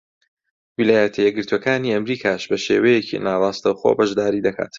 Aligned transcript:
ویلایەتە 0.77 1.19
یەکگرتووەکانی 1.21 1.93
ئەمریکاش 1.93 2.43
بە 2.49 2.57
شێوەیەکی 2.65 3.21
ناڕاستەوخۆ 3.25 3.89
بەشداری 3.97 4.45
دەکات. 4.47 4.69